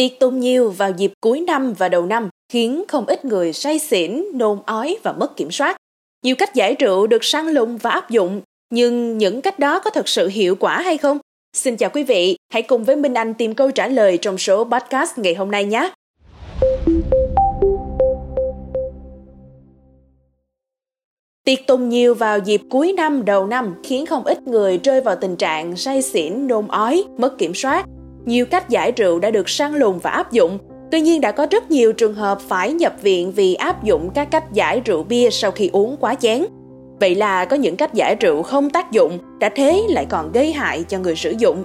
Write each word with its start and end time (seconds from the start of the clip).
Tiệc 0.00 0.18
tùng 0.18 0.40
nhiều 0.40 0.70
vào 0.70 0.90
dịp 0.90 1.12
cuối 1.20 1.40
năm 1.40 1.72
và 1.72 1.88
đầu 1.88 2.06
năm 2.06 2.28
khiến 2.52 2.84
không 2.88 3.06
ít 3.06 3.24
người 3.24 3.52
say 3.52 3.78
xỉn, 3.78 4.24
nôn 4.34 4.58
ói 4.66 4.96
và 5.02 5.12
mất 5.12 5.36
kiểm 5.36 5.50
soát. 5.50 5.76
Nhiều 6.24 6.36
cách 6.36 6.54
giải 6.54 6.76
rượu 6.78 7.06
được 7.06 7.24
săn 7.24 7.46
lùng 7.46 7.76
và 7.76 7.90
áp 7.90 8.10
dụng, 8.10 8.40
nhưng 8.70 9.18
những 9.18 9.42
cách 9.42 9.58
đó 9.58 9.78
có 9.78 9.90
thật 9.90 10.08
sự 10.08 10.28
hiệu 10.28 10.56
quả 10.56 10.80
hay 10.80 10.98
không? 10.98 11.18
Xin 11.56 11.76
chào 11.76 11.90
quý 11.90 12.04
vị, 12.04 12.36
hãy 12.52 12.62
cùng 12.62 12.84
với 12.84 12.96
Minh 12.96 13.14
Anh 13.14 13.34
tìm 13.34 13.54
câu 13.54 13.70
trả 13.70 13.88
lời 13.88 14.18
trong 14.18 14.38
số 14.38 14.64
podcast 14.64 15.18
ngày 15.18 15.34
hôm 15.34 15.50
nay 15.50 15.64
nhé. 15.64 15.92
Tiệc 21.44 21.66
tùng 21.66 21.88
nhiều 21.88 22.14
vào 22.14 22.38
dịp 22.38 22.60
cuối 22.70 22.92
năm 22.92 23.24
đầu 23.24 23.46
năm 23.46 23.74
khiến 23.84 24.06
không 24.06 24.24
ít 24.24 24.42
người 24.42 24.78
rơi 24.84 25.00
vào 25.00 25.16
tình 25.16 25.36
trạng 25.36 25.76
say 25.76 26.02
xỉn, 26.02 26.46
nôn 26.46 26.68
ói, 26.68 27.04
mất 27.18 27.38
kiểm 27.38 27.54
soát. 27.54 27.86
Nhiều 28.26 28.46
cách 28.46 28.68
giải 28.68 28.92
rượu 28.92 29.18
đã 29.18 29.30
được 29.30 29.48
săn 29.48 29.74
lùng 29.74 29.98
và 29.98 30.10
áp 30.10 30.32
dụng, 30.32 30.58
tuy 30.90 31.00
nhiên 31.00 31.20
đã 31.20 31.32
có 31.32 31.46
rất 31.50 31.70
nhiều 31.70 31.92
trường 31.92 32.14
hợp 32.14 32.40
phải 32.40 32.72
nhập 32.72 32.94
viện 33.02 33.32
vì 33.32 33.54
áp 33.54 33.84
dụng 33.84 34.10
các 34.14 34.30
cách 34.30 34.52
giải 34.52 34.80
rượu 34.84 35.02
bia 35.02 35.30
sau 35.30 35.50
khi 35.50 35.70
uống 35.72 35.96
quá 36.00 36.14
chén. 36.14 36.44
Vậy 37.00 37.14
là 37.14 37.44
có 37.44 37.56
những 37.56 37.76
cách 37.76 37.94
giải 37.94 38.14
rượu 38.14 38.42
không 38.42 38.70
tác 38.70 38.92
dụng, 38.92 39.18
đã 39.40 39.48
thế 39.48 39.82
lại 39.88 40.06
còn 40.08 40.32
gây 40.32 40.52
hại 40.52 40.84
cho 40.88 40.98
người 40.98 41.16
sử 41.16 41.34
dụng. 41.38 41.64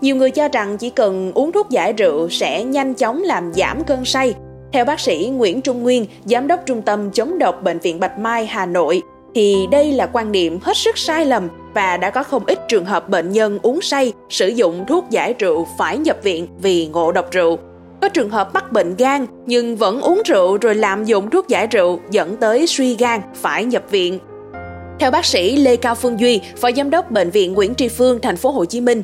Nhiều 0.00 0.16
người 0.16 0.30
cho 0.30 0.48
rằng 0.48 0.78
chỉ 0.78 0.90
cần 0.90 1.32
uống 1.34 1.52
thuốc 1.52 1.70
giải 1.70 1.92
rượu 1.92 2.28
sẽ 2.28 2.64
nhanh 2.64 2.94
chóng 2.94 3.22
làm 3.22 3.52
giảm 3.54 3.84
cơn 3.84 4.04
say. 4.04 4.34
Theo 4.72 4.84
bác 4.84 5.00
sĩ 5.00 5.32
Nguyễn 5.36 5.60
Trung 5.60 5.82
Nguyên, 5.82 6.06
giám 6.24 6.46
đốc 6.46 6.60
trung 6.66 6.82
tâm 6.82 7.10
chống 7.10 7.38
độc 7.38 7.62
bệnh 7.62 7.78
viện 7.78 8.00
Bạch 8.00 8.18
Mai 8.18 8.46
Hà 8.46 8.66
Nội, 8.66 9.02
thì 9.34 9.66
đây 9.70 9.92
là 9.92 10.06
quan 10.06 10.32
điểm 10.32 10.58
hết 10.62 10.76
sức 10.76 10.98
sai 10.98 11.26
lầm 11.26 11.48
và 11.74 11.96
đã 11.96 12.10
có 12.10 12.22
không 12.22 12.44
ít 12.46 12.58
trường 12.68 12.84
hợp 12.84 13.08
bệnh 13.08 13.32
nhân 13.32 13.58
uống 13.62 13.80
say 13.80 14.12
sử 14.28 14.48
dụng 14.48 14.84
thuốc 14.88 15.04
giải 15.10 15.34
rượu 15.38 15.66
phải 15.78 15.98
nhập 15.98 16.16
viện 16.22 16.46
vì 16.62 16.86
ngộ 16.86 17.12
độc 17.12 17.30
rượu. 17.30 17.58
Có 18.02 18.08
trường 18.08 18.30
hợp 18.30 18.54
mắc 18.54 18.72
bệnh 18.72 18.96
gan 18.96 19.26
nhưng 19.46 19.76
vẫn 19.76 20.00
uống 20.00 20.22
rượu 20.24 20.58
rồi 20.60 20.74
lạm 20.74 21.04
dụng 21.04 21.30
thuốc 21.30 21.48
giải 21.48 21.66
rượu 21.66 22.00
dẫn 22.10 22.36
tới 22.36 22.66
suy 22.66 22.96
gan 22.96 23.20
phải 23.34 23.64
nhập 23.64 23.82
viện. 23.90 24.18
Theo 24.98 25.10
bác 25.10 25.24
sĩ 25.24 25.56
Lê 25.56 25.76
Cao 25.76 25.94
Phương 25.94 26.20
Duy, 26.20 26.40
phó 26.56 26.70
giám 26.76 26.90
đốc 26.90 27.10
bệnh 27.10 27.30
viện 27.30 27.52
Nguyễn 27.52 27.74
Tri 27.74 27.88
Phương, 27.88 28.18
thành 28.22 28.36
phố 28.36 28.50
Hồ 28.50 28.64
Chí 28.64 28.80
Minh, 28.80 29.02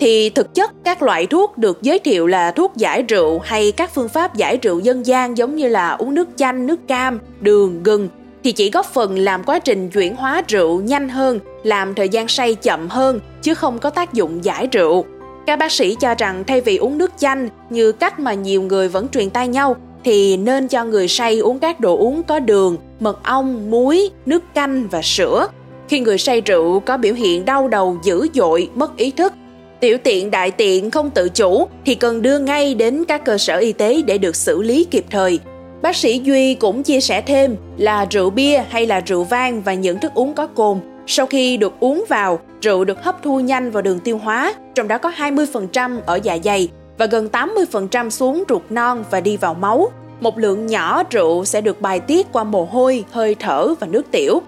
thì 0.00 0.30
thực 0.30 0.54
chất 0.54 0.70
các 0.84 1.02
loại 1.02 1.26
thuốc 1.26 1.58
được 1.58 1.82
giới 1.82 1.98
thiệu 1.98 2.26
là 2.26 2.50
thuốc 2.50 2.76
giải 2.76 3.02
rượu 3.02 3.38
hay 3.38 3.72
các 3.72 3.94
phương 3.94 4.08
pháp 4.08 4.34
giải 4.34 4.58
rượu 4.62 4.80
dân 4.80 5.06
gian 5.06 5.38
giống 5.38 5.56
như 5.56 5.68
là 5.68 5.90
uống 5.90 6.14
nước 6.14 6.28
chanh, 6.36 6.66
nước 6.66 6.88
cam, 6.88 7.20
đường, 7.40 7.82
gừng 7.82 8.08
thì 8.46 8.52
chỉ 8.52 8.70
góp 8.70 8.86
phần 8.86 9.18
làm 9.18 9.44
quá 9.44 9.58
trình 9.58 9.90
chuyển 9.90 10.16
hóa 10.16 10.42
rượu 10.48 10.80
nhanh 10.80 11.08
hơn, 11.08 11.40
làm 11.64 11.94
thời 11.94 12.08
gian 12.08 12.28
say 12.28 12.54
chậm 12.54 12.88
hơn 12.88 13.20
chứ 13.42 13.54
không 13.54 13.78
có 13.78 13.90
tác 13.90 14.12
dụng 14.12 14.44
giải 14.44 14.68
rượu. 14.72 15.04
Các 15.46 15.58
bác 15.58 15.72
sĩ 15.72 15.96
cho 16.00 16.14
rằng 16.14 16.44
thay 16.46 16.60
vì 16.60 16.76
uống 16.76 16.98
nước 16.98 17.12
chanh 17.18 17.48
như 17.70 17.92
cách 17.92 18.20
mà 18.20 18.34
nhiều 18.34 18.62
người 18.62 18.88
vẫn 18.88 19.08
truyền 19.08 19.30
tay 19.30 19.48
nhau 19.48 19.76
thì 20.04 20.36
nên 20.36 20.68
cho 20.68 20.84
người 20.84 21.08
say 21.08 21.38
uống 21.38 21.58
các 21.58 21.80
đồ 21.80 21.96
uống 21.96 22.22
có 22.22 22.38
đường, 22.38 22.76
mật 23.00 23.22
ong, 23.22 23.70
muối, 23.70 24.10
nước 24.26 24.42
canh 24.54 24.88
và 24.88 25.02
sữa. 25.02 25.48
Khi 25.88 26.00
người 26.00 26.18
say 26.18 26.40
rượu 26.40 26.80
có 26.80 26.96
biểu 26.96 27.14
hiện 27.14 27.44
đau 27.44 27.68
đầu 27.68 27.98
dữ 28.04 28.28
dội, 28.34 28.70
mất 28.74 28.96
ý 28.96 29.10
thức, 29.10 29.32
tiểu 29.80 29.98
tiện 30.04 30.30
đại 30.30 30.50
tiện 30.50 30.90
không 30.90 31.10
tự 31.10 31.28
chủ 31.28 31.68
thì 31.86 31.94
cần 31.94 32.22
đưa 32.22 32.38
ngay 32.38 32.74
đến 32.74 33.04
các 33.08 33.24
cơ 33.24 33.38
sở 33.38 33.56
y 33.56 33.72
tế 33.72 34.02
để 34.02 34.18
được 34.18 34.36
xử 34.36 34.62
lý 34.62 34.84
kịp 34.84 35.04
thời. 35.10 35.38
Bác 35.82 35.96
sĩ 35.96 36.18
Duy 36.18 36.54
cũng 36.54 36.82
chia 36.82 37.00
sẻ 37.00 37.20
thêm 37.20 37.56
là 37.76 38.06
rượu 38.10 38.30
bia 38.30 38.62
hay 38.68 38.86
là 38.86 39.00
rượu 39.00 39.24
vang 39.24 39.62
và 39.62 39.74
những 39.74 39.98
thức 39.98 40.14
uống 40.14 40.34
có 40.34 40.46
cồn 40.46 40.80
sau 41.06 41.26
khi 41.26 41.56
được 41.56 41.80
uống 41.80 42.04
vào, 42.08 42.38
rượu 42.60 42.84
được 42.84 43.04
hấp 43.04 43.22
thu 43.22 43.40
nhanh 43.40 43.70
vào 43.70 43.82
đường 43.82 44.00
tiêu 44.00 44.18
hóa, 44.18 44.54
trong 44.74 44.88
đó 44.88 44.98
có 44.98 45.12
20% 45.16 46.00
ở 46.06 46.20
dạ 46.22 46.38
dày 46.44 46.68
và 46.98 47.06
gần 47.06 47.28
80% 47.32 48.10
xuống 48.10 48.44
ruột 48.48 48.62
non 48.70 49.04
và 49.10 49.20
đi 49.20 49.36
vào 49.36 49.54
máu. 49.54 49.90
Một 50.20 50.38
lượng 50.38 50.66
nhỏ 50.66 51.02
rượu 51.10 51.44
sẽ 51.44 51.60
được 51.60 51.80
bài 51.80 52.00
tiết 52.00 52.26
qua 52.32 52.44
mồ 52.44 52.64
hôi, 52.64 53.04
hơi 53.10 53.34
thở 53.34 53.74
và 53.80 53.86
nước 53.86 54.10
tiểu. 54.10 54.40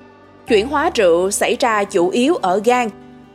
Chuyển 0.48 0.68
hóa 0.68 0.90
rượu 0.94 1.30
xảy 1.30 1.56
ra 1.60 1.84
chủ 1.84 2.08
yếu 2.08 2.34
ở 2.34 2.60
gan. 2.64 2.88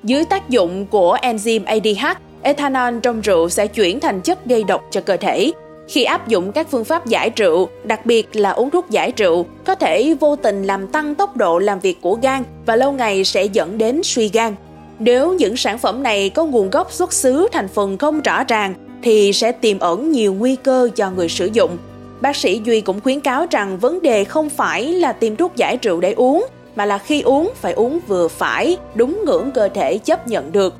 Dưới 0.03 0.25
tác 0.25 0.49
dụng 0.49 0.85
của 0.85 1.17
enzyme 1.21 1.65
ADH, 1.65 2.19
ethanol 2.41 2.99
trong 3.03 3.21
rượu 3.21 3.49
sẽ 3.49 3.67
chuyển 3.67 3.99
thành 3.99 4.21
chất 4.21 4.45
gây 4.45 4.63
độc 4.63 4.83
cho 4.91 5.01
cơ 5.01 5.17
thể. 5.17 5.51
Khi 5.93 6.03
áp 6.03 6.27
dụng 6.27 6.51
các 6.51 6.67
phương 6.71 6.85
pháp 6.85 7.05
giải 7.05 7.31
rượu, 7.35 7.69
đặc 7.83 8.05
biệt 8.05 8.35
là 8.35 8.49
uống 8.49 8.69
thuốc 8.69 8.89
giải 8.89 9.13
rượu, 9.17 9.45
có 9.65 9.75
thể 9.75 10.15
vô 10.19 10.35
tình 10.35 10.63
làm 10.63 10.87
tăng 10.87 11.15
tốc 11.15 11.37
độ 11.37 11.59
làm 11.59 11.79
việc 11.79 12.01
của 12.01 12.17
gan 12.21 12.43
và 12.65 12.75
lâu 12.75 12.91
ngày 12.91 13.23
sẽ 13.23 13.43
dẫn 13.43 13.77
đến 13.77 14.01
suy 14.03 14.29
gan. 14.33 14.55
Nếu 14.99 15.33
những 15.33 15.57
sản 15.57 15.77
phẩm 15.77 16.03
này 16.03 16.29
có 16.29 16.45
nguồn 16.45 16.69
gốc 16.69 16.91
xuất 16.91 17.13
xứ 17.13 17.47
thành 17.51 17.67
phần 17.67 17.97
không 17.97 18.21
rõ 18.21 18.43
ràng 18.43 18.73
thì 19.03 19.33
sẽ 19.33 19.51
tiềm 19.51 19.79
ẩn 19.79 20.11
nhiều 20.11 20.33
nguy 20.33 20.55
cơ 20.55 20.89
cho 20.95 21.11
người 21.11 21.29
sử 21.29 21.49
dụng. 21.53 21.77
Bác 22.21 22.35
sĩ 22.35 22.61
Duy 22.65 22.81
cũng 22.81 23.01
khuyến 23.01 23.19
cáo 23.19 23.45
rằng 23.51 23.79
vấn 23.79 24.01
đề 24.01 24.23
không 24.23 24.49
phải 24.49 24.93
là 24.93 25.11
tìm 25.11 25.35
thuốc 25.35 25.55
giải 25.55 25.77
rượu 25.81 26.01
để 26.01 26.13
uống, 26.13 26.45
mà 26.75 26.85
là 26.85 26.97
khi 26.97 27.21
uống 27.21 27.51
phải 27.55 27.73
uống 27.73 27.99
vừa 28.07 28.27
phải, 28.27 28.77
đúng 28.95 29.21
ngưỡng 29.25 29.51
cơ 29.51 29.69
thể 29.69 29.97
chấp 29.97 30.27
nhận 30.27 30.51
được. 30.51 30.75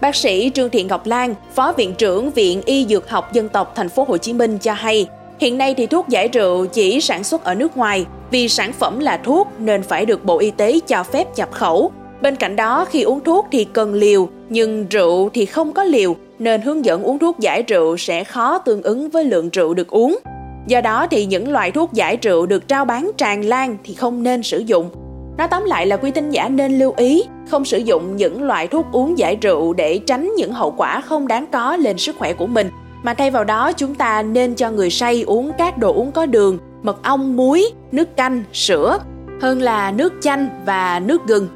Bác 0.00 0.16
sĩ 0.16 0.50
Trương 0.54 0.70
Thị 0.70 0.82
Ngọc 0.82 1.06
Lan, 1.06 1.34
Phó 1.54 1.72
Viện 1.72 1.94
trưởng 1.94 2.30
Viện 2.30 2.62
Y 2.64 2.86
Dược 2.86 3.10
học 3.10 3.32
Dân 3.32 3.48
tộc 3.48 3.72
Thành 3.76 3.88
phố 3.88 4.04
Hồ 4.08 4.16
Chí 4.16 4.32
Minh 4.32 4.58
cho 4.58 4.72
hay, 4.72 5.08
hiện 5.40 5.58
nay 5.58 5.74
thì 5.76 5.86
thuốc 5.86 6.08
giải 6.08 6.28
rượu 6.28 6.66
chỉ 6.66 7.00
sản 7.00 7.24
xuất 7.24 7.44
ở 7.44 7.54
nước 7.54 7.76
ngoài 7.76 8.06
vì 8.30 8.48
sản 8.48 8.72
phẩm 8.72 8.98
là 8.98 9.16
thuốc 9.16 9.48
nên 9.58 9.82
phải 9.82 10.06
được 10.06 10.24
Bộ 10.24 10.38
Y 10.38 10.50
tế 10.50 10.80
cho 10.86 11.02
phép 11.02 11.26
nhập 11.36 11.52
khẩu. 11.52 11.90
Bên 12.20 12.36
cạnh 12.36 12.56
đó 12.56 12.84
khi 12.84 13.02
uống 13.02 13.20
thuốc 13.24 13.46
thì 13.52 13.64
cần 13.64 13.94
liều, 13.94 14.28
nhưng 14.48 14.86
rượu 14.90 15.30
thì 15.34 15.46
không 15.46 15.72
có 15.72 15.84
liều 15.84 16.16
nên 16.38 16.60
hướng 16.60 16.84
dẫn 16.84 17.02
uống 17.02 17.18
thuốc 17.18 17.38
giải 17.38 17.62
rượu 17.62 17.96
sẽ 17.96 18.24
khó 18.24 18.58
tương 18.58 18.82
ứng 18.82 19.10
với 19.10 19.24
lượng 19.24 19.50
rượu 19.50 19.74
được 19.74 19.88
uống. 19.88 20.18
Do 20.66 20.80
đó 20.80 21.06
thì 21.10 21.26
những 21.26 21.52
loại 21.52 21.70
thuốc 21.70 21.92
giải 21.92 22.16
rượu 22.22 22.46
được 22.46 22.68
trao 22.68 22.84
bán 22.84 23.10
tràn 23.16 23.44
lan 23.44 23.76
thì 23.84 23.94
không 23.94 24.22
nên 24.22 24.42
sử 24.42 24.58
dụng. 24.58 24.90
Nói 25.38 25.48
tóm 25.48 25.64
lại 25.64 25.86
là 25.86 25.96
quý 25.96 26.10
tín 26.10 26.30
giả 26.30 26.48
nên 26.48 26.78
lưu 26.78 26.94
ý 26.96 27.24
không 27.50 27.64
sử 27.64 27.78
dụng 27.78 28.16
những 28.16 28.42
loại 28.42 28.66
thuốc 28.66 28.86
uống 28.92 29.18
giải 29.18 29.36
rượu 29.36 29.72
để 29.72 30.00
tránh 30.06 30.34
những 30.36 30.52
hậu 30.52 30.74
quả 30.76 31.00
không 31.00 31.28
đáng 31.28 31.46
có 31.52 31.76
lên 31.76 31.98
sức 31.98 32.16
khỏe 32.18 32.32
của 32.32 32.46
mình 32.46 32.70
mà 33.02 33.14
thay 33.14 33.30
vào 33.30 33.44
đó 33.44 33.72
chúng 33.72 33.94
ta 33.94 34.22
nên 34.22 34.54
cho 34.54 34.70
người 34.70 34.90
say 34.90 35.22
uống 35.26 35.52
các 35.58 35.78
đồ 35.78 35.92
uống 35.92 36.12
có 36.12 36.26
đường, 36.26 36.58
mật 36.82 37.02
ong, 37.02 37.36
muối, 37.36 37.70
nước 37.92 38.16
canh, 38.16 38.44
sữa 38.52 38.98
hơn 39.40 39.62
là 39.62 39.90
nước 39.90 40.12
chanh 40.20 40.48
và 40.66 41.00
nước 41.00 41.26
gừng. 41.26 41.48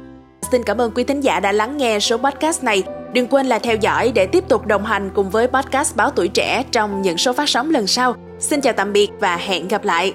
Xin 0.51 0.63
cảm 0.63 0.81
ơn 0.81 0.91
quý 0.95 1.03
thính 1.03 1.21
giả 1.21 1.39
đã 1.39 1.51
lắng 1.51 1.77
nghe 1.77 1.99
số 1.99 2.17
podcast 2.17 2.63
này. 2.63 2.83
Đừng 3.13 3.27
quên 3.27 3.45
là 3.45 3.59
theo 3.59 3.75
dõi 3.75 4.11
để 4.15 4.25
tiếp 4.25 4.47
tục 4.47 4.65
đồng 4.65 4.85
hành 4.85 5.09
cùng 5.15 5.29
với 5.29 5.47
podcast 5.47 5.95
Báo 5.95 6.09
Tuổi 6.09 6.27
Trẻ 6.27 6.63
trong 6.71 7.01
những 7.01 7.17
số 7.17 7.33
phát 7.33 7.49
sóng 7.49 7.69
lần 7.69 7.87
sau. 7.87 8.15
Xin 8.39 8.61
chào 8.61 8.73
tạm 8.73 8.93
biệt 8.93 9.09
và 9.19 9.35
hẹn 9.37 9.67
gặp 9.67 9.83
lại. 9.83 10.13